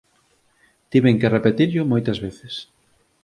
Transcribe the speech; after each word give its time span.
Tiven 0.91 1.15
que 1.19 1.31
repetirllo 1.35 1.89
moitas 1.91 2.17
veces 2.25 2.53